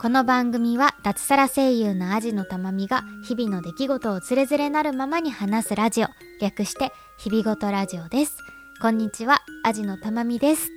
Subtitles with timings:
[0.00, 6.08] この番組は脱サラ声優のアジのたまみが日々の出来事をつれづれなるままに話すラジオ。
[6.40, 8.38] 略して日々ごとラジオです。
[8.80, 10.70] こんにちはアジのたまみです。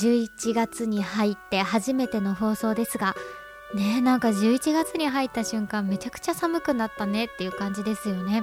[0.00, 3.14] 11月に入って初めての放送ですが
[3.74, 8.42] ねなんか11月に入った瞬間めちゃくちゃ寒くなったねっていう感じですよね。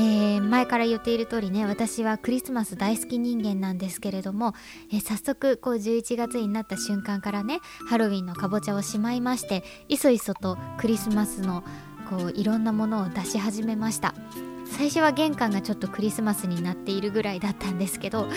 [0.00, 4.54] えー、前から言っている通りね私はクリスマス大好き人間なんですけれども、
[4.92, 7.58] えー、早速こう11月になった瞬間からね
[7.88, 11.64] ハロウィンのかぼちゃをしまいましていそいそとクリスマスの
[12.08, 14.14] こういろんなものを出し始めました。
[14.70, 18.28] 最初は玄関がちょっとクリスマスになっているぐらいだったんですけど、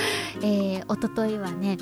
[0.41, 1.77] えー、一昨日はね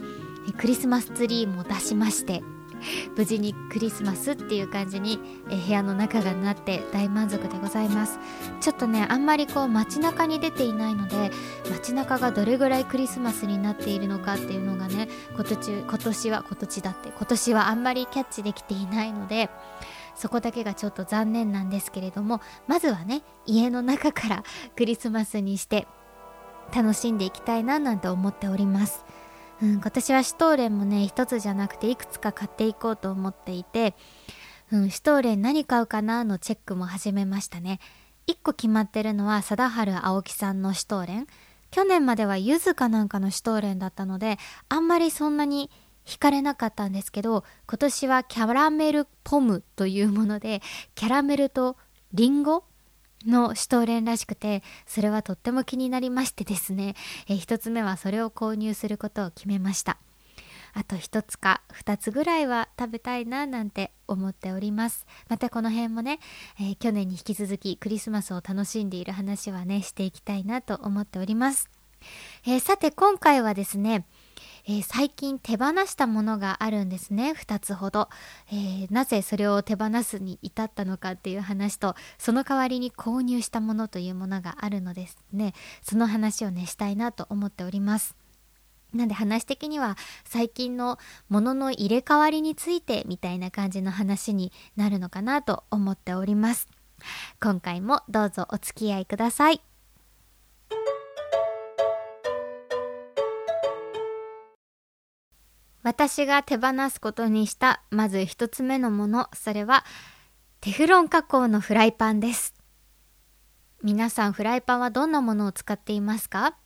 [0.57, 2.41] クリスマスツリーも出しまして
[3.15, 8.19] 無事にクリスマスっていう感じに、え部屋の中がなって大満足でございます。
[8.61, 11.31] ちょっとねあんまりこう街中に出ていないので
[11.69, 19.49] 街中がどれぐらいクリスマスになっているのかっていうのがね今年今年は今年だって今年はあんまりキャッチできていないので
[20.15, 24.43] そこだけがちょっと残念なんですけれどもまずはね家の中から
[24.75, 25.87] クリスマスにして
[26.75, 29.05] 楽しんでいきたいななんて思っております。
[29.61, 33.95] うん、今年はシュトーレンもね一つじゃなくていくつか買っていこうと思っていて、
[34.71, 37.79] うん、シュトーレン何買うかなのチェックも始めましたね。
[38.27, 41.27] 1個決まってるのは貞治青木さんのシュトーレン。
[41.71, 44.37] 去年まではゆずかなんかのシュトーレンだったので
[44.69, 45.69] あんまりそんなに
[46.05, 50.61] 惹かれなかったんですけど今年はキャラメルポムというもので
[50.95, 51.77] キャラメルと
[52.13, 52.63] リンゴ
[53.25, 56.95] のシュトーレンらしくてそれはとっても気になりましてですね、
[57.27, 59.97] え、1つ目はそれを購入することを決めました。
[60.73, 65.05] あと1つか2つぐらいは食べたいななんて思っております。
[65.27, 66.19] またこの辺もね、
[66.59, 71.69] えー、去年に引き続きクリスマスを楽しんでいる話はねしていきたいなと思っております、
[72.45, 74.05] えー、さて今回はですね
[74.65, 77.31] えー、最近手放したものがあるんですね。
[77.31, 78.09] 2つほど、
[78.51, 85.53] えー、なぜそれを手放すに至ったのかっていう話とその代わりに購入したものというものがあるのですね。
[85.81, 88.15] その話をねしたいなと思っております。
[88.93, 90.97] なんで話的には最近の
[91.29, 96.67] ものの入れ替わりについてみたいな感じの話になるのかなと思っております。
[97.41, 99.68] 今回もどうぞお付き合いください。
[105.81, 109.85] 私が手放すことにしたまず一つ目のものそれは
[110.61, 112.53] テフロン加工のフライパンです。
[113.81, 116.57] 皆さんフライパンはどんなものを使っていますか？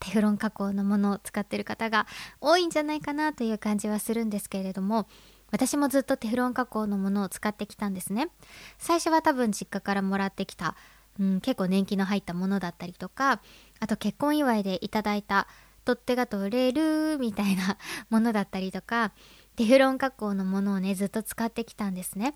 [0.00, 2.06] テフロン加工のものを使っている方が
[2.40, 5.08] 多いんじゃないかなという感じはするんですけれども
[5.50, 8.28] 私もずっとテフロン加工のものを使ってきたんですね。
[8.76, 10.76] 最初は多分実家からもらってきた、
[11.18, 13.40] うん、結構年季の入ったものだったりとか
[13.80, 15.48] あと結婚祝いでいただいた
[15.88, 17.78] 取っ手が取れるみたいな
[18.10, 19.12] ものだったりとか
[19.56, 22.34] テフロン加工のものをねずっと使ってきたんですね。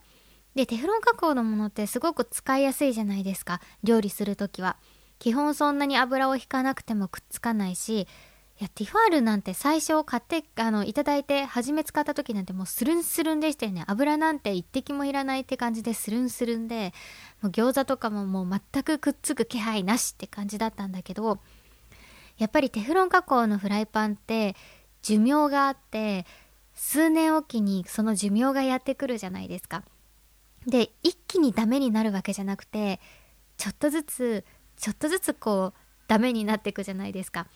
[0.55, 3.61] でテフロン加工のものってすごく使いやすいじゃないですか。
[3.83, 4.77] 料理する時は。
[5.19, 8.09] 基本そんなに油を引かなくてもくっつかないし
[8.61, 13.85] いやティファールなんて最初買ってあのいただいて初め使った時なんてもうスルンスルンでしたよね。
[13.87, 16.93] 油なんて一滴もいらないって感じでスルンスルンで
[17.41, 21.39] もう餃子とかももう全くくっつく気配なしって感じだったんだけど
[22.39, 24.57] やっぱりテフロン加工のフライパンって
[25.03, 26.27] 寿命があって
[26.75, 29.85] 数年おきにその寿命がやってくるじゃないですか。
[30.67, 33.01] で一気にダメになるわけじゃなくて
[33.57, 34.45] ちょっとずつ
[34.77, 35.79] ちょっとずつこう
[36.09, 37.47] ダメになっていくじゃないですか。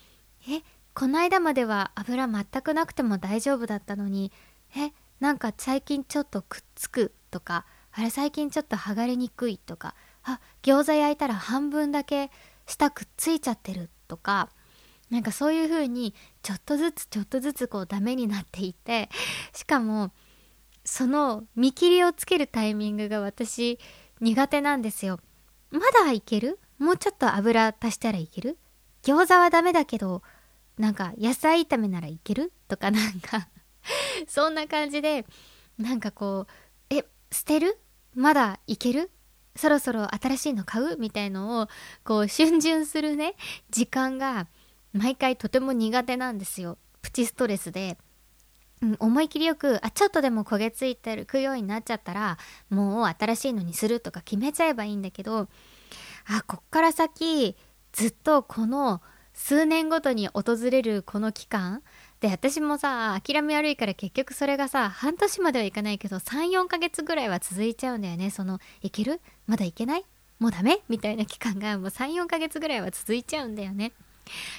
[0.49, 0.61] え
[0.93, 4.31] この間までは油全くなくても大丈夫だったのに
[4.75, 12.31] えなんか最近ちょっとくっつくとかあれ最近ちょっと剥がれにくいとかあ餃子焼いたら半分だけ
[12.65, 14.49] 下くっついちゃってるとか
[15.09, 19.09] なんかそういう風にちょっとずつちょっとずつこうダメになっていて
[19.53, 20.11] しかも
[20.83, 23.79] その見切りをつけるタイミングが私
[24.19, 25.19] 苦手なんですよ。
[25.69, 26.59] まだいける？
[26.79, 28.57] もうちょっと油足したらいける？
[29.03, 30.21] 餃子はダメだけど
[30.77, 32.53] なんか野菜炒めならいける？
[32.67, 33.47] とかなんか
[34.27, 35.25] そんな感じで
[35.77, 37.77] なんかこうえ捨てる？
[38.15, 39.11] まだいける？
[39.55, 40.97] そろそろ新しいの買う？
[40.97, 41.67] みたいのを
[42.03, 43.35] こう 逡巡するね
[43.69, 44.47] 時間が
[44.97, 46.77] 毎回とても苦手なんですよ。
[47.01, 47.97] プチストレスで、
[48.81, 52.37] うん、思い切りよくあちょっとでも焦げついてるくようになっちゃったら
[52.69, 55.47] もう新しいのにするとか決めちゃえばいいんだけど
[56.27, 57.55] あこっから先
[57.93, 59.01] ずっとこの
[59.33, 61.81] 数年ごとに訪れるこの期間
[62.19, 68.31] で私もさ諦め悪いから結局それがさ半年まではいかないけど34ヶ月ぐらいは続いちゃうんだよね。
[68.31, 69.21] そのいける？
[69.45, 70.05] まだいけない？
[70.39, 70.81] もうダメ？
[70.89, 73.91] みたいな期間がもう34ヶ月ぐらいは続いちゃうんだよね。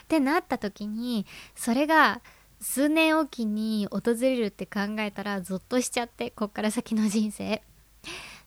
[0.02, 2.20] ってなった時にそれが
[2.60, 7.62] 数年おきに訪れるって考えたらゾッとしちゃってこっから先の人生。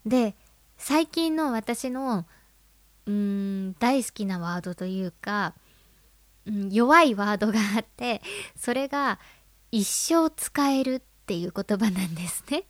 [0.06, 0.36] で
[0.78, 2.26] 最近の私の
[3.06, 5.54] うーん大好きなワードというか、
[6.46, 8.22] うん、弱いワードがあって
[8.56, 9.20] それが
[9.72, 12.66] 一生使えるっていう言葉なんですね。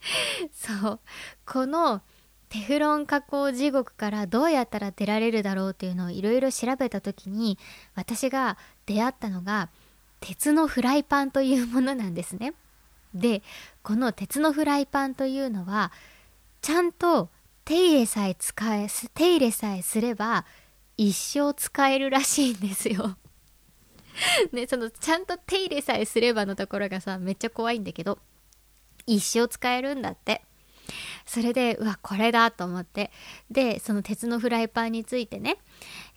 [0.52, 1.00] そう。
[1.44, 2.02] この
[2.48, 7.58] テフロン加工地獄からどうやったら出られるだろうっていうのをいろいろ調べた時に
[7.94, 8.56] 私が
[8.86, 9.68] 出会ったのが
[10.20, 12.54] 鉄のフライパンというものなんですね。
[13.14, 13.42] で
[13.82, 15.92] この鉄のフライパンというのは
[16.60, 17.30] ちゃんと
[17.64, 20.44] 手入れさえ使え手入れさえすれば
[20.96, 23.16] 一生使えるらしいんですよ。
[24.52, 28.18] ねそのちゃんと手入れさえすればのところがさめっちゃ怖いんだけど
[29.06, 30.42] 一生使えるんだって
[31.26, 33.10] それでうわこれだと思って。
[33.50, 35.58] でその鉄のフライパンについてね、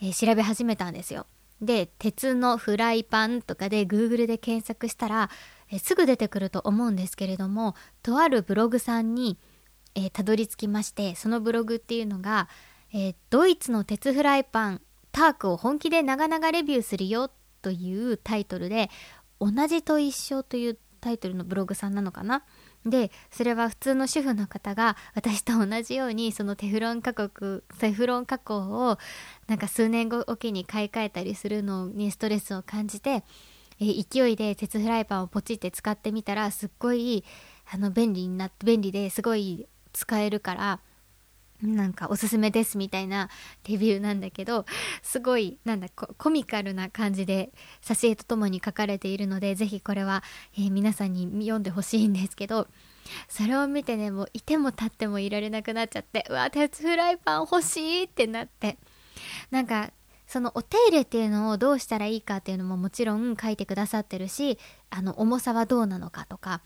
[0.02, 1.26] えー、調べ始めたんですよ。
[1.62, 5.30] で鉄のフライパンとかで Google で検索したら、
[5.70, 9.38] えー、すぐ出てくると思うんですけれどもとあるブログさんに、
[9.96, 12.48] えー、たどり着きましてそのブログっていうのが、
[12.94, 17.30] えドイツの鉄フライパンタークを本気で長々レビューするよ
[17.62, 18.90] というタイトルで
[19.40, 22.44] 同じと一緒というタイトルのブログさんなのかな。
[22.86, 27.30] でそれは普通の主婦の方が私と同じようにそのテフロン加工
[27.80, 28.58] テフロン加工
[28.90, 28.98] を
[29.48, 33.24] なんか数年後おきに買い替えたりするのにストレスを感じて
[33.82, 37.24] え勢いで鉄フライパンをポチって使ってみたらすっごい
[37.72, 40.80] あの便利になって便利ですごい使えるから
[41.62, 43.30] なんかおすすめですみたいな
[43.68, 44.66] レビューなんだけど
[45.04, 47.52] すごいなんだコミカルな感じで
[47.82, 50.24] 挿絵とともに書かれているのでぜひこれは、
[50.58, 52.68] えー、皆さんに読んでほしいんですけど
[53.28, 58.78] それを見てねもういても立ってもいられなくなっちゃってうわ鉄フライパン欲しいってなって。
[59.52, 59.92] なんか
[60.28, 64.60] そのお手入れっていうのをどうしたらいいかっていうのももちろん書いてくださってるし
[64.92, 66.62] あの重さはどうなのかとか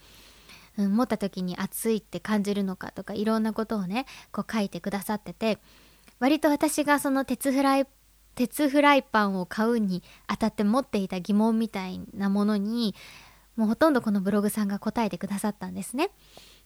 [0.78, 5.60] うん、持った時に熱いって感じるのかとかいろんなことをねこう書いてくださってて
[6.20, 7.88] 割と私がその鉄フライ
[8.36, 12.96] 鉄フライパンを買うにあたって持っていた疑問みたいなものに
[13.56, 16.10] もうほとんどこのブログさんが答えてくださったんですね。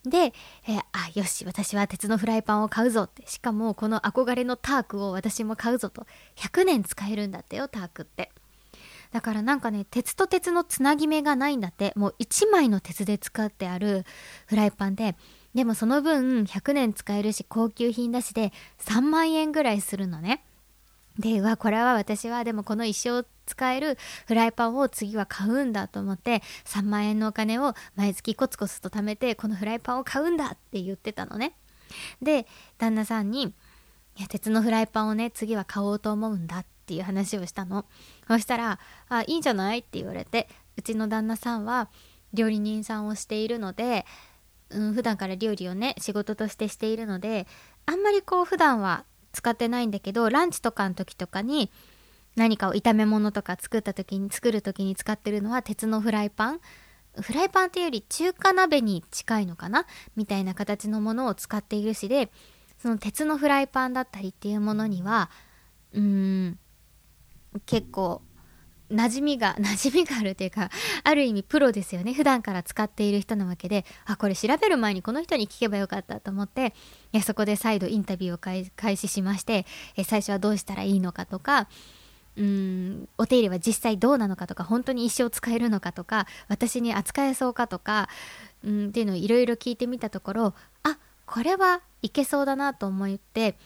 [0.06, 0.34] で、
[0.68, 6.06] えー、あよし私は鉄のフライパンを買うぞってしかもこの憧れのタークを私も買うぞと
[6.38, 8.32] 100年使えるんだってよタークって。
[9.12, 11.94] だからなんかね鉄と鉄のつなぎ目がないんだって。
[11.96, 14.06] もう1枚の鉄で使ってある
[14.46, 15.16] フライパンで。
[15.56, 20.44] でもその分100年使えるし高級品だしで3万円ぐらいするのね。
[21.18, 31.56] でわこれは私はでもこの一生使えるフライパンを次は買うんだと思って3万円のお金を毎月コツコツと貯めてこのフライパンを買うんだって言ってたのね。
[32.22, 32.46] で
[32.78, 33.54] 旦那さんに
[34.30, 36.77] 鉄のフライパンをね次は買おうと思うんだって。
[36.88, 37.86] ていう話をしたの。
[38.28, 38.80] そしたら
[39.10, 40.48] 「あいいんじゃない?」って言われて
[40.78, 41.90] うちの旦那さんは
[42.34, 44.06] 料理人さんをしているので、
[44.70, 47.46] うん、普段から料理をね仕事としてしているので
[47.86, 51.72] あんまりこう普段は使ってないんだけどランチとかの時とかに
[52.36, 56.62] 何かを炒め物とか作った時に作る時に使ってるのは鉄のフライパン。
[57.20, 59.88] フライパンっていうより中華鍋に近いのかな？
[60.16, 62.32] みたいな形のものを使っているしで
[62.78, 65.32] その鉄のフライパンだったりっていうものには
[65.94, 66.02] うー
[66.50, 66.60] ん
[67.66, 68.22] 結構
[68.92, 70.70] 馴染みが 馴染みがあるというか
[71.04, 72.14] ある意味プロですよね。
[72.14, 76.74] 普段から使っている人なわけであこれ調べる前にこの人に聞けばよかったと思って
[77.14, 79.66] えそこで再度インタビューを開始しまして
[79.96, 81.68] え最初はどうしたらいいのかとか
[82.38, 88.10] うんお手入れは実際どうなのかとか本当に一生使えるのかとか私に扱えそうかとか
[88.64, 90.54] うんっていうのをいろいろ聞いてみたところ
[90.84, 93.58] あこれはいけそうだなと思って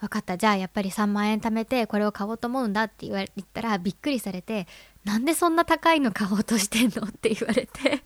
[0.00, 0.38] 分かった。
[0.38, 4.66] じゃあやっぱり3万円貯めてこれを買おうと思うんだって言われ言ったらびっくりされて
[5.04, 8.02] なんでそんな高いの買おうとしてんのって言われて。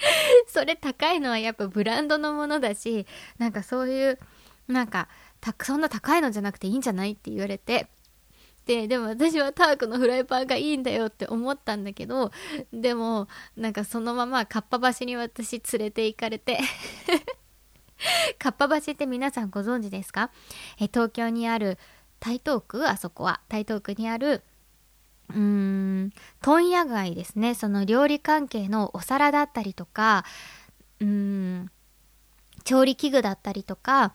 [0.48, 3.06] それ高いのはやっぱブランドのものだし
[3.38, 4.18] なんかそういう
[4.66, 5.08] なんか
[5.62, 7.88] そんな高いのじゃなくていいんじゃないって言われて。
[8.66, 12.30] ででも私はタークのフライパンがいいんだよって思ったんだけど
[12.72, 13.26] でも
[13.56, 16.60] なんかそのままかっぱ橋に私連れて行かれて。
[18.38, 20.30] かっぱ橋って皆さんご存知ですか？
[20.78, 21.78] え東京にある
[22.18, 22.88] 台東区？
[22.88, 23.40] あそこは。
[23.48, 24.42] 台東区にある
[25.28, 27.54] うーん問屋街ですね。
[27.54, 30.24] その料理関係のお皿だったりとか
[31.00, 31.70] うーん
[32.64, 34.12] 調理器具だったりとか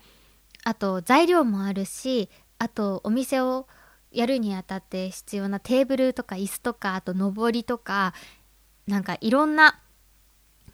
[0.63, 3.67] あと材料もあるしあとお店を
[4.11, 8.13] やるにあたって必要なテーブルとか椅子とかあと上りとか
[8.87, 9.79] なんかいろんな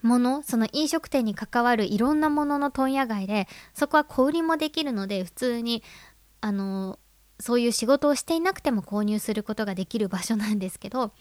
[0.02, 5.84] ものその飲食店に関わるいろんなものの問屋街でそこは小売りもできるので普通に
[6.42, 7.00] あの
[7.40, 11.12] そういう仕事をしていなくても購入することができる場所なんですけど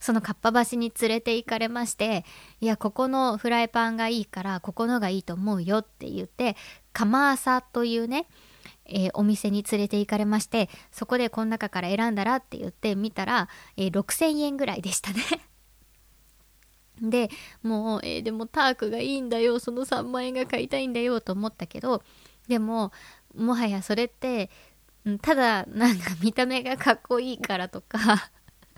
[0.00, 2.24] そのかっぱ橋に連れて行かれまして
[2.60, 6.56] いやここのフライパンがいいからここのがいいと思うよって言って
[6.92, 8.26] 釜朝というね
[8.84, 15.22] えー、お店に連れて行かれましてそこでこの中から選んだらって言って見たら、えー、6,000円ぐらいでしたね。
[17.00, 17.30] で
[17.62, 22.02] もう、えー、でもタークがいいんだよその3万円が買いたいんだよと思ったけど
[22.48, 22.92] でも
[23.34, 24.50] もはやそれって
[25.20, 28.30] ただなんか見た目がかっこいいからとか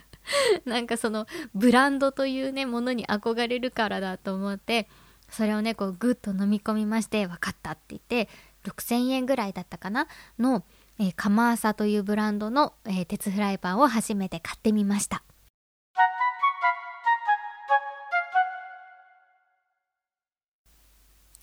[0.65, 4.89] なんかそのブランドというねものに憧れるからだと思って
[5.29, 8.29] それをねこうグッと飲み込みまして分かったって言って
[8.65, 10.65] 6000円ぐらいだったかなの、
[10.99, 15.23] えー、カマーサというブランドの、えー、鉄フライパンを初めて買ってみました。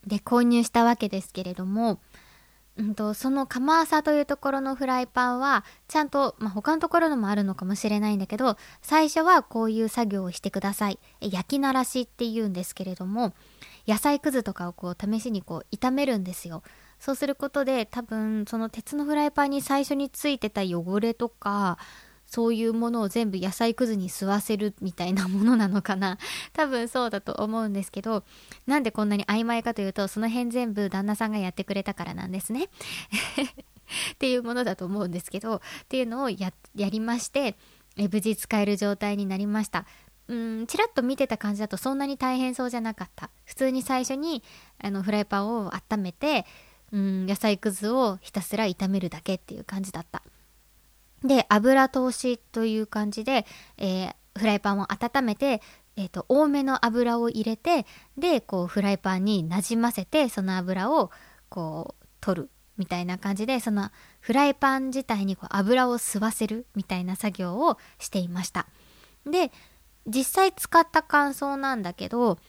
[0.06, 2.00] で購入したわけですけれども、
[2.78, 11.00] うんと、そのカマーサというところのフライパンはちゃんと、まあ、他のところのもあるのかもしれないんだけど最初はこういう作業をしてください。
[11.20, 13.34] 焼きならしっていうんですけれども
[13.88, 16.64] 野菜くずとかをこう試しにこう炒めるんですよ。
[17.00, 21.78] そうすることで多分その鉄のフライパンに最初についてた汚れとか
[22.32, 26.18] そういうものを全部野菜くずに吸わせるみたいなものなのかな。
[26.54, 28.24] 多分そうだと思うんですけど
[28.66, 32.70] なんでこんなに曖昧かというとその辺全部旦那さんがやってくれたからなんですね。
[34.14, 35.60] っていうものだと思うんですけどっ
[35.90, 37.58] ていうのをやりまして
[37.98, 39.86] え無事使える状態になりました。
[40.30, 43.30] うんちらっと見てた感じだとそんなに大変そうじゃなかった。
[43.44, 44.42] 普通に最初に
[44.82, 46.46] あのフライパンを温めて
[46.94, 50.24] うん野菜くずをひたすら炒めるだけっていう感じだった。
[51.24, 53.46] で油通しという感じで、
[53.78, 55.62] えー、フライパンを温めて、
[55.96, 57.86] えーと、多めの油を入れて
[58.18, 61.12] でこうフライパンになじませてその油を
[61.50, 68.68] こう取るみたいな感じでそのフライパン自体にこう油を吸わせるみたいな作業をしていました。
[69.26, 69.52] で
[70.08, 72.40] 実際使った感想なんだけど、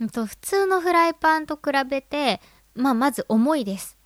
[0.00, 2.40] 普通のフライパンと比べて
[2.78, 3.97] まあ、まず重いです。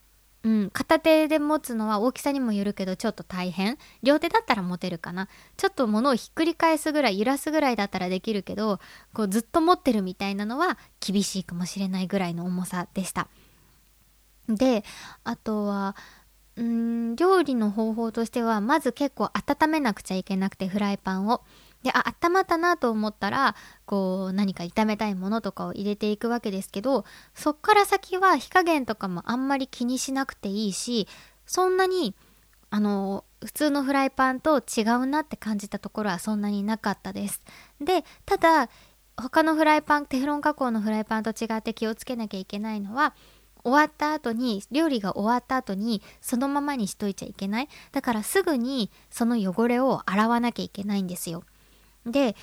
[0.43, 3.77] うん、片手で持つのは大きさにもよるけどちょっと大変。
[4.01, 5.29] 両手だったら持てるかな。
[5.55, 8.79] ちょっと物をひっくり返すぐらい揺らすぐらいだったらできるけど
[9.13, 13.29] こうずっと持ってるみたいなのは厳しいかもしれないぐらいの重さでした。
[14.49, 14.83] で
[15.23, 15.95] あとは
[16.57, 21.41] うん料理の方法としてはまず結構温めなくちゃいけなくてフライパンを。
[21.83, 31.07] であ温まったなと思ったらこう何か炒めたいものとかを入れていくわけですけどそっから先は火加減とかもあんまり気にしなくていいし
[31.45, 32.15] そんなに
[32.69, 37.41] あの普通のフライパンと違うなって感じたところはそんなになかったです。
[37.79, 38.69] でただ
[39.15, 43.13] 他のフライパンテフロン加工のフライパンと違って気をつけなきゃいけないのは
[43.63, 51.43] 終わった後に料理が終わった後にそのままにしといちゃいけないだからすぐにその汚れを洗わなきゃいけないんですよ
[52.05, 52.35] で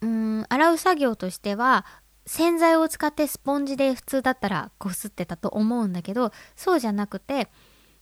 [0.00, 1.84] うん洗う作業としては
[2.26, 7.48] 洗剤を使ってスポンジで普通だったらこすってたと思うんだけどそうじゃなくて、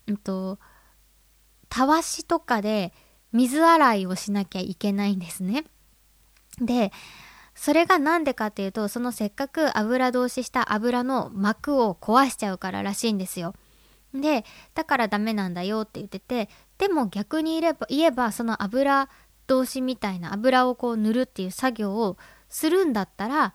[0.09, 0.59] うんと、
[1.69, 2.93] たわしとかで
[3.33, 5.65] 水洗いをしなきゃいけないんですね。
[6.61, 6.93] で
[7.55, 13.55] それが何でかっていうとそのせっかく油通しした油の膜を壊しちゃうかららしいんですよ。
[14.13, 19.09] でだからダメなんだよって言っててでも逆に言えば言えばその油
[19.47, 22.17] 通しみたいな油をこう塗るっていう作業を
[22.49, 23.55] するんだったら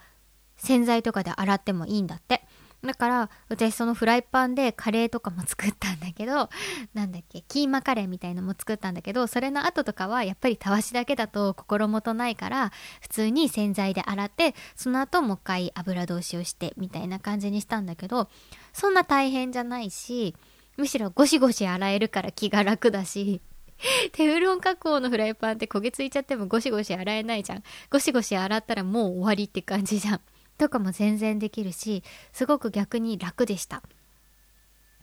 [0.58, 2.46] 洗剤とかで洗ってもいいんだって。
[2.84, 6.50] だから私そのフライパンでカレーとかも作ったんだけど
[6.94, 12.72] なんだっけキーマカレーみたいのも作ったんだけどそれの後とかはやっぱりたわしだけだと心もとないから
[13.02, 18.30] 普通に洗剤で洗ってその後もう一回油通しをしてみたいな感じにしたんだけど
[18.74, 20.36] そんな大変じゃないし
[20.78, 23.42] むしろゴシゴシ洗えるから気が楽だし
[24.14, 27.64] テフロン加工のフライパンって焦げついちゃってもゴシゴシ洗えないじゃん。
[27.90, 30.22] ゴシゴシ洗ったらもう終わりって感じじゃん。
[30.58, 33.82] とかも全然できるし、すごく逆に楽でした。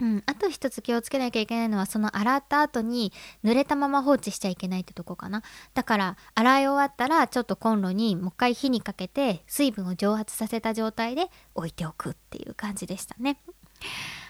[0.00, 3.12] うん、あと一つ気をつけなきゃいけないのはその洗った後に
[3.44, 5.42] 濡れたまま放置しちゃいけないってとこかな
[5.74, 13.40] だから洗い終わったらちょっとコンロにもう一回火にかけて水分を蒸発させた状態で置いておくっていう感じでしたね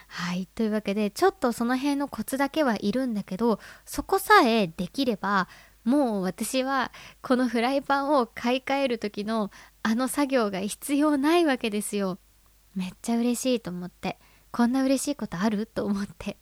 [0.09, 0.47] はい。
[0.47, 5.47] というわけで、ちょっとその辺のコツだけはいるんだけど、そこさえできれば、
[5.85, 9.49] もう私はこのフライパンを買い替える時の
[9.81, 12.17] あの作業が必要ないわけですよ。
[12.75, 14.19] めっちゃ嬉しいと思って。
[14.51, 15.67] こんな嬉しいことある？
[15.67, 16.37] と思って。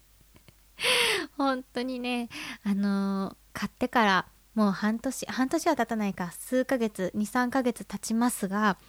[1.37, 2.29] 本当にね、
[2.63, 8.79] あのー、買ってからもう半年、半年は経たないか、数ヶ月、2、3ヶ月経ちますが、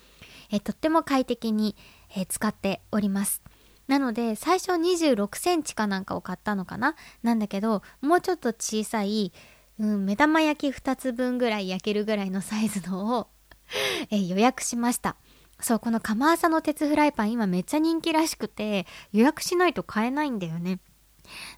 [0.50, 1.76] えとっても快適に、
[2.16, 3.42] え使っております。
[3.88, 6.94] なので最初26センチかなんかを買ったのかな？
[7.22, 9.32] なんだけどもうちょっと小さい
[9.80, 13.28] うん、目玉焼き2つ分ぐらい焼けるぐらいのサイズのを
[14.10, 15.16] え予約しました。
[15.60, 20.80] そう、この釜浅の鉄フライパン今めっちゃ人気らしくて予約しないと買えないんだよね。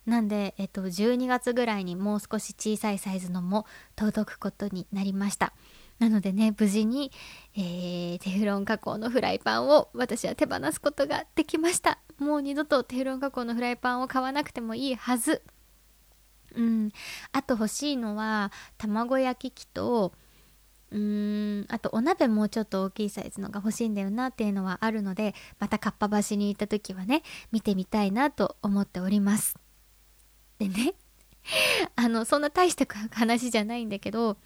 [0.04, 5.52] なんで、えっと、12月ぐらいにもう少し小さいサイズのも届くことになりました。
[6.00, 7.12] なのでね、無事に、
[7.54, 12.00] えー、テフロン加工のフライパンを私は手放すことができました。
[12.18, 15.42] もう二度とテフロン加工のフライパンを買わなくてもいいはず。
[16.56, 16.90] うん。
[17.32, 20.14] あと欲しいのは、卵焼き器と、
[20.90, 29.54] うーんあとお鍋もうちょっと大きいサイズのが欲しいんだよなっていうのはあるのでまたかっぱ橋に行った時はね見てみたいなと思っております
[30.58, 30.94] でね
[31.96, 34.36] あのそんな大した話じゃないんだけど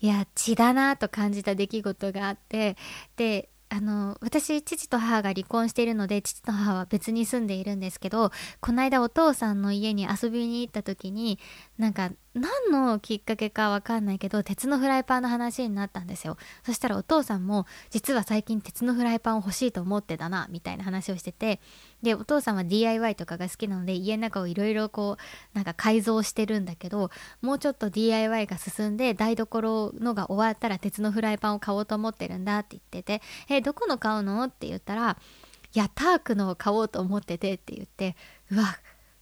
[0.00, 2.76] いや血だなと感じた出来事があって
[3.16, 11.40] であの私父と母が離婚しているので父と母は別に住んでいるんですけどこの間お父さんの家に遊びに行った時に
[11.76, 21.60] なんか何のきっかけかわかんないけど鉄のフライパンの話になったんですよそしたらお父さんも実は最近鉄のフライパンを欲しいと思ってたなみたいな話をしてて
[22.02, 27.10] でお父さんは DIY とかが好きなので家の中をいろいろこうなんか改造してるんだけど
[27.40, 35.18] もうちょっと DIY が進んで台所のが終わったら鉄のフライパンを買おうと思ってるんだって言ってて「えどこの買うの?」って言ったら
[35.72, 38.16] 「いやタークのを買おうと思ってて」って言って
[38.50, 38.76] うわ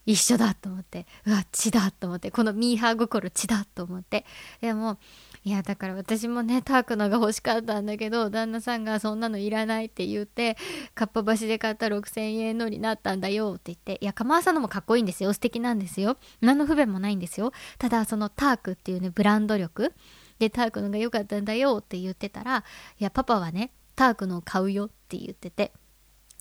[0.05, 4.25] 一緒だと思ってうわ血だと思ってこのミーハー心血だと思って。
[4.61, 4.99] でも
[5.45, 10.57] いやだから私もねタークのが欲しかったんだけど旦那さんがそんなのいらないって言って
[10.95, 15.33] かっぱ橋で買った6,000円のになったんだよって言っていや釜浅のもかっこいいんですよ。
[15.33, 16.17] 素敵なんですよ。
[16.41, 17.53] 何の不便もないんですよ。
[17.79, 19.93] ただそのタークっていうねブランド力。
[20.39, 22.65] でタークのが良かったんだよって言ってたら
[22.99, 25.73] いやパパはねタークのを買うよって言ってて。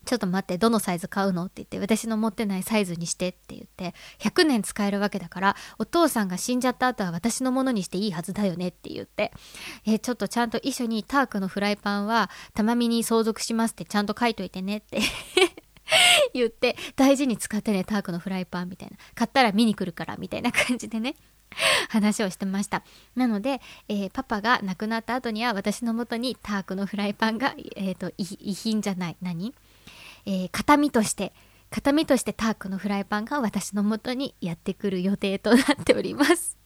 [0.06, 1.46] ちょっと待って、どのサイズ買うの？
[1.46, 9.32] って言って、私の持ってないサイズにしてって言って、100年使えるわけだから、お父さんが死んじゃった後は私のものにしていいはずだよねって言って、
[9.86, 15.00] えちょっとちゃんと一緒にタークのフライパンは、たまみに相続しますってちゃんと書いといてねって
[16.34, 18.98] 言って、大事に使ってね、タークのフライパンみたいな。
[19.14, 21.16] 買ったら見に来るから、みたいな感じでね。
[21.90, 22.84] 話をしてました
[23.16, 23.60] なので、
[23.90, 29.54] えー、パパが亡くなった後には私のもとにタークのフライパンが、えーと遺品じゃない何？
[30.26, 31.34] えー、形見として
[31.72, 36.58] 形見としてタークのフライパンが私のもとにやってくる予定となっております。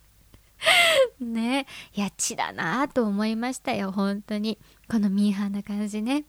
[1.21, 1.67] ね。
[1.93, 4.57] いや血だなと思いましたよ本当に。
[4.89, 6.25] このミーハーな感じね。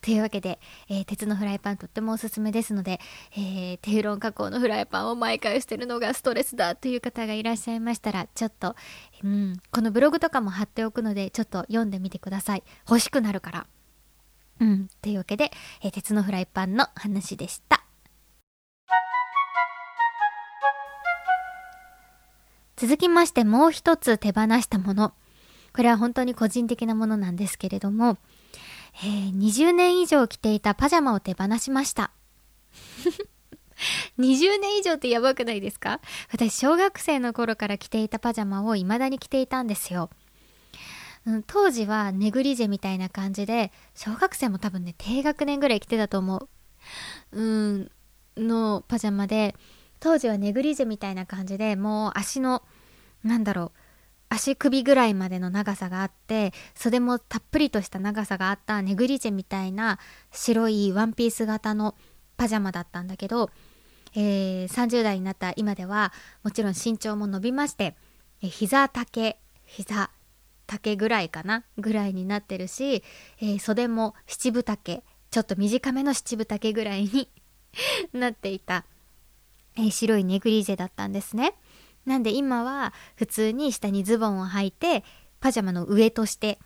[0.00, 2.98] というわけで、えー、鉄のフライパンとってもおすすめですので、
[3.36, 8.74] えー、テフロン加工のフライパンを毎回捨てるのがストレスだという方がいらっしゃいましたらちょっと、
[9.22, 12.62] うん、このブログとかも貼っておくのでちょっと読んでみてください。
[12.88, 13.66] 欲しくなるから。
[14.60, 14.88] うん。
[15.02, 15.50] というわけで、
[15.82, 17.84] えー、鉄のフライパンの話でした。
[22.76, 25.12] 続きましてもう一つ手放したもの。
[25.74, 28.18] これは本当に個人的なものなんですけれども、
[29.04, 32.10] えー、20年以上着ていたパジャマを手放しました。
[34.18, 36.00] 20年以上ってやばくないですか？
[36.32, 40.10] 私、小学生の頃から着ていたパジャマを未だに着ていたんですよ。
[41.46, 46.48] 当時はネグリジェみたいな感じで小学生も多分ね低学年ぐらい着てたと思う。
[47.32, 47.90] うん
[48.36, 49.54] のパジャマで
[50.00, 52.62] 当時はネグリジェみたいな感じでもう足の
[53.24, 53.78] なんだろう
[54.30, 59.98] 足首ぐらいまでの長さがあって袖もたっぷりとした長さがあったネグリジェみたいな
[60.30, 61.94] 白いワンピース型の
[62.36, 63.50] パジャマだったんだけど、
[64.14, 66.12] えー、30代になった今では
[66.44, 67.96] もちろん身長も伸びまして、
[68.42, 70.10] えー、膝丈膝
[70.68, 73.02] 丈ぐらいかなぐらいになってるし、
[73.40, 77.28] えー、袖も七分丈ちょっと短めの七分丈ぐらいに
[78.12, 78.84] なっていた、
[79.76, 81.54] えー、白いネグリジェだったんですね。
[82.04, 85.04] なんで今は普通に下にズボンを履いて
[85.40, 86.58] パジャマの上として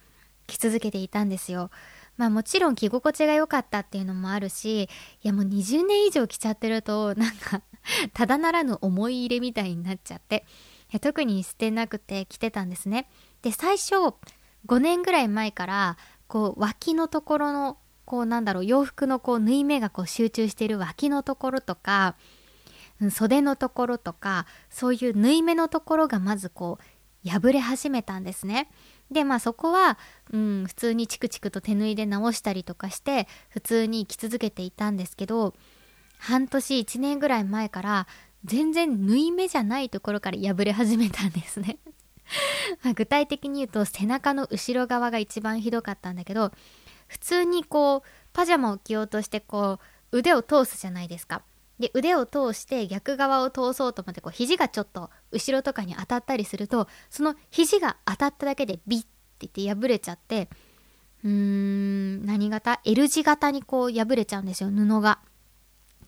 [0.47, 1.71] 着続けていたんですよ。
[2.17, 4.89] まあもちろん着心地が良かったっていうのもあるしい
[5.23, 7.63] やもう20年以上着ちゃってるとなんか
[8.13, 10.45] ただならぬ思い入れみたいになっちゃって
[11.01, 13.09] 特に捨てなくて着てたんですね。
[13.43, 13.95] で最初
[14.67, 22.17] 5年ぐらい前からこう脇のところのこうなんだろう洋服のこう縫い目がこう集中している脇のところとか
[23.11, 26.79] 袖のところとかそういう縫い目のところがまずこ
[27.25, 28.69] う破れ始めたんですね。
[29.11, 29.99] でまあそこは、
[30.33, 35.55] うん、普通にチクチクと手縫いで直したりとかして普通に生き続けていたんですけど
[36.19, 38.07] 半年1年ぐらい前から
[38.45, 41.77] 全然縫い目じゃないところから破れ始めたんですね
[42.83, 46.53] ま具体的に言うと背中の後ろ側が一番ひどかったんだけど
[47.09, 49.79] 普通にこうパジャマを着ようとしてこ
[50.13, 51.43] う腕を通すじゃないですか。
[51.79, 59.03] で腕を通して逆側を通そうと思ってこう肘がちょっと後ろとかに当たったりするとその肘が当たっただけでビッっ
[59.39, 60.49] て言って破れちゃって
[61.25, 65.21] うーん何型 ?L 字型にこう破れちゃうんですよ布が。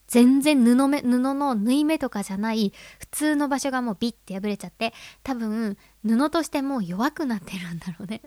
[0.06, 8.20] 全然布目布の縫い目とかじゃない普通の場所がもうビッて破れちゃって多分布としてもう弱くなってるんだろうね。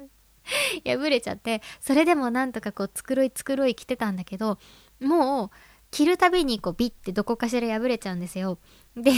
[0.85, 4.57] 破れちゃってそれでもなんとかこう繕い繕い着てたんだけど
[5.01, 5.49] もう
[5.91, 8.57] 着るたびにこうビッてどこかしら破れちゃうんですよ。
[8.95, 9.11] で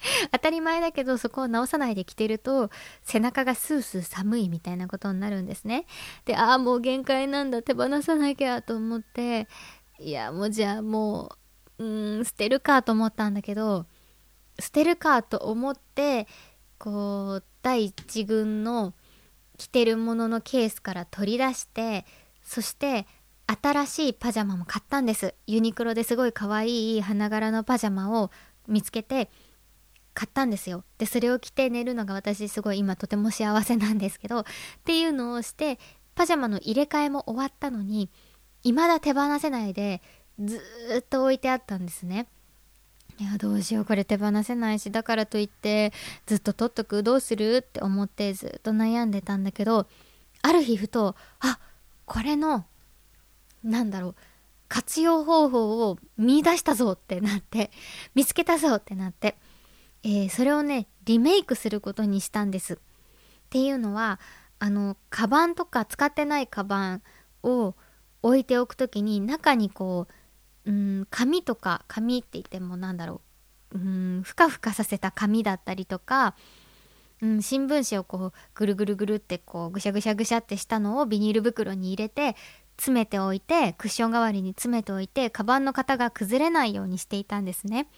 [0.32, 2.70] 当たり前だけどそこを直さないで着てると
[3.02, 5.86] 背中がスースー寒いみたいなことになるんですね。
[6.24, 9.48] でああもう限界なんだ手放さなきゃと思って
[9.98, 11.39] いやもうじゃあもう
[11.80, 13.86] ううん捨てるかと思ったんだけど
[14.58, 16.28] 捨てるかと思って
[16.78, 18.94] こう第一軍の
[19.56, 22.04] 着てるもののケースから取り出して
[22.42, 23.06] そして
[23.62, 25.34] 新しいパジャマも買ったんです。
[25.46, 28.30] ユニクロですごい可愛い花柄のパジャマを
[28.68, 29.28] 見つけて
[30.14, 30.84] 買ったんですよ。
[30.98, 34.44] でそれを着て寝るのが私すごい今とても幸せなんですけどっ
[34.84, 35.78] ていうのをして
[36.14, 38.08] パジャマの入れ替えも終わったのに
[38.62, 40.00] 未だ手放せないで
[40.40, 40.60] ず
[40.98, 42.26] っと置いてあったんですね。
[43.18, 45.92] いやどうしようこれ手放せないしだからといって
[46.24, 49.86] ずっと取っとくどうするって思ってずっと悩んでたんだけど
[50.40, 51.58] ある日ふとあ
[52.06, 52.64] これの
[53.62, 54.14] なんだろう
[54.68, 57.70] 活用方法を見出したぞってなって
[58.14, 59.36] 見つけたぞってなって、
[60.02, 62.74] えー、それをねリメイクすることにしたんです。
[62.74, 62.78] っ
[63.50, 64.18] ていうのは
[64.60, 67.02] あのカバンとか使ってないカバン
[67.42, 67.74] を
[68.22, 70.14] 置いておく時に中にこう
[70.66, 73.20] うん紙とか紙って言ってもなんだろ
[73.72, 73.78] う。
[73.78, 76.34] うんふかふかさせた紙だったりとか、
[77.22, 82.36] うん、新聞紙をこうぐるぐるぐるってこうぐしゃぐしゃぐしゃってしたのをビニール袋に入れて
[82.76, 87.88] 詰めておいてクッション代わりに詰めておいてカバンの型が崩れないようにしていたんですね。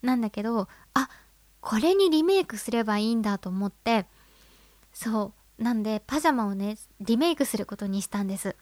[0.00, 1.08] なんだけどあ
[1.60, 4.06] これにリメイクすればいいんだと思って
[4.92, 8.54] そうなんでパジャマをねリメイクすることにしたんです。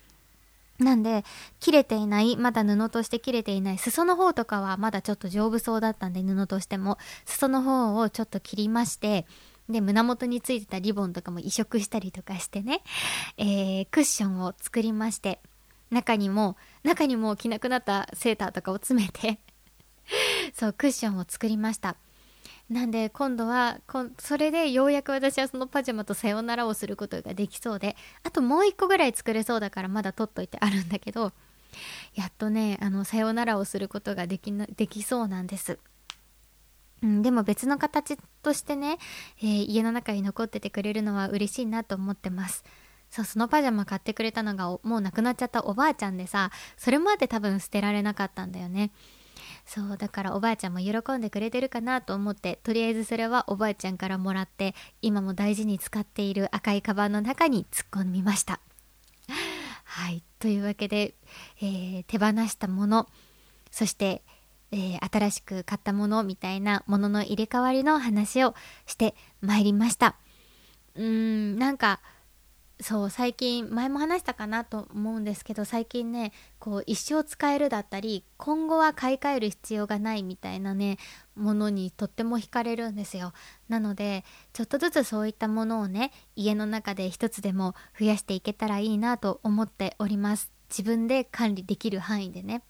[0.79, 1.25] なんで
[1.61, 9.27] 切れていないまだ布として切れていない裾の方とかはまだちょっと丈夫そうだったんで布としても裾の方をちょっと切りまして
[9.69, 12.83] で胸元についてたリボンとかも移植したりとかしてね、
[13.37, 15.41] えー、クッションを作りまして
[15.91, 19.41] 中にも中にも着なくなったセーターとかを詰めて
[20.53, 21.97] そうクッションを作りました。
[22.69, 31.33] なんで今度はこそれでようやく私はそのパジャマとさよならをすることができそうであともう一個ぐらい作れそうだからまだ取っといてあるんだけど
[32.15, 35.79] やっとねあのさよならをすることができなできそうなんです。
[37.03, 38.99] うん、でも別の形としてね、
[39.43, 42.65] えー、家の中に残っててくれるのは嬉しいなと思ってます。
[43.11, 48.91] そうそのパジャマ買ってくれたのがもう亡くなっちゃったおばあちゃんでさそれまで多分捨てられなかったんだよね。
[49.67, 58.61] そうだからおばあちゃんも喜んでくれてるかなと思ってとりあえずそれはおばあちゃんからもらって今も大事に使っている赤いカバンの中に突っ込みました。
[59.85, 61.15] はいというわけで、
[61.61, 63.09] えー、手放したもの
[63.73, 64.23] そして、
[64.71, 68.55] えー、新しく買ったものみたいなものの入れ替わりの話を
[68.87, 70.15] してまいりました。
[70.95, 72.01] うーんなんか
[72.79, 80.99] そう最近前も話したかなと思うんですけど最近ねこう一生使えるだったり今後は買い替える必要がないみたいなね
[81.35, 83.33] ものにとっても惹かれるんですよ。
[83.71, 90.53] なのでちょっとずつそういったものをね家の中で一つでも増やしていけたらいいなと思っております。
[90.69, 92.63] 自分で管理できる範囲でね。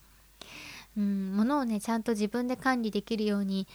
[0.97, 3.67] うん物をねちゃんと自分で管理できるように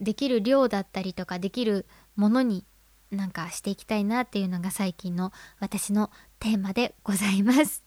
[0.00, 2.64] できる量だったりとかできるものに
[3.10, 7.84] なんかしていきたいなっていうのが最近の私のテーマでございます。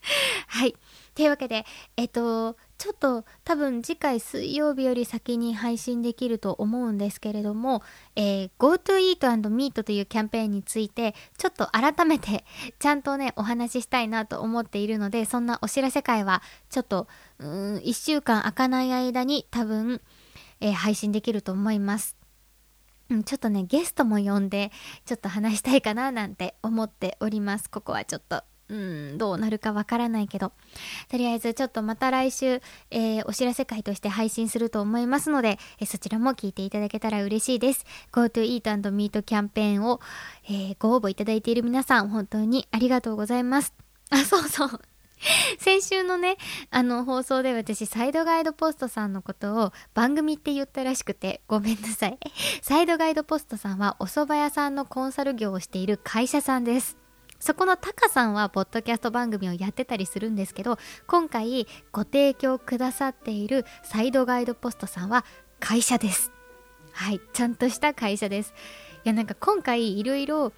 [0.46, 0.74] はい。
[1.14, 1.66] というわけで、
[1.96, 7.82] えっと、ちょっと多分次回水曜日より先に配信できると思うんですけれども、
[8.14, 12.44] えー、GoToEat&Meet というキャンペーンについてちょっと改めて
[12.78, 16.40] ちゃんとねお話ししたいなと思っているのでそんなお知らせ会は
[16.70, 17.08] ちょっと
[17.40, 20.00] うん1週間開かない間に多分、
[20.60, 22.17] えー、配信できると思います。
[23.10, 24.70] うん、ちょっとねゲストも呼んで
[25.04, 27.70] ちょっと話したいかななんて思っております。
[27.70, 30.52] ここはちょっとうんどうなるかわからないけど。
[31.08, 37.86] とりあえずちょっとまた来週、えー、お知らせ会として配信すると思いますので、えー、そちらも聞いていただけたら嬉しいです。
[38.12, 40.00] GoToEat&Meet キャンペーンを、
[40.44, 43.72] えー、ご応募いただいている皆さん本当にありがとうございます。
[44.10, 44.80] あそうそう。
[45.58, 46.36] 先週のね
[46.70, 52.18] あの放送で私サイドガイドポストさんのことを番組って言ったらしくてごめんなさい。
[52.62, 56.96] サイドガイドポストさんはお蕎麦屋さんのコンサル業をしている会社さんです。
[57.40, 60.76] そこのタカさんはポッドキャスト番組をやってたりするんですけど
[61.06, 65.24] 今回ご提供くださっているサイドガイドポストさんは
[65.60, 66.32] 会社です。
[66.92, 68.54] はいちゃんとした会社です。
[69.04, 70.52] いやなんか今回いろいろ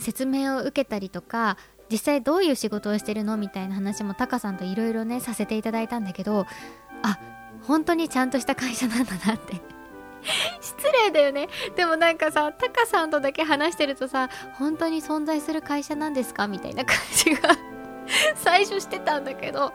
[0.00, 1.56] 説明を受けたりとか
[1.90, 6.46] 実際どういう仕事をしてるのみたいな話もタカさんといろいろねさせていただいたんだけど
[7.02, 7.18] あ
[7.62, 9.60] 本当にちゃんとした会社なんだなって。
[10.60, 10.74] 失
[11.06, 11.48] 礼だよね。
[11.76, 16.48] でもなんかさタカさんとだけ話してるとさ本当に存在する会社なんですか？
[16.48, 17.50] みたいな感じが
[18.36, 19.72] 最初してたんだけど。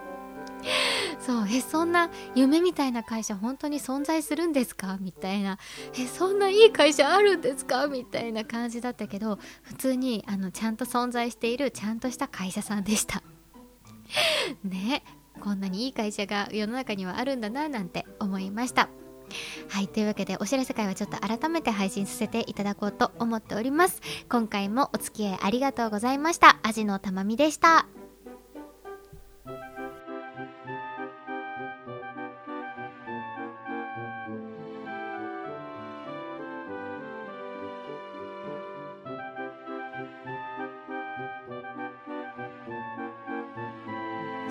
[1.19, 4.97] そうえそんな夢みたいな会社本当に存在するんですか？
[4.99, 5.57] みたいな。
[5.97, 7.87] えそんないい会社あるんですか？
[7.87, 13.23] みたいな感じだったけど普通にあのちゃんと存在しているちゃんとした会社さんでした。
[14.63, 15.03] ね
[15.41, 18.89] こんなにいい会社が世の中にはあるんだななんて思いました。
[19.69, 24.01] はいというわけでお知らせ会はちょっと改めて配信させていただこうと思っております。
[24.29, 26.57] 今回もお付き合いありがとうございました。
[26.63, 27.87] アジのたまみでした。